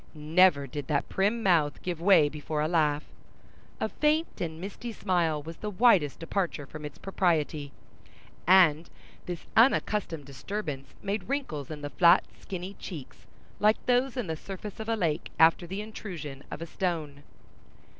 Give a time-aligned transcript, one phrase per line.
[0.15, 3.03] Never did that prim mouth give way before a laugh.
[3.79, 7.71] A faint and misty smile was the widest departure from its propriety,
[8.47, 8.89] and
[9.27, 13.27] this unaccustomed disturbance made wrinkles in the flat, skinny cheeks
[13.59, 17.21] like those in the surface of a lake, after the intrusion of a stone.